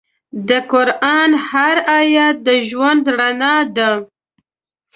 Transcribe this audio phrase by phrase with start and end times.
[0.47, 3.91] د قرآن هر آیت د ژوند رڼا ده.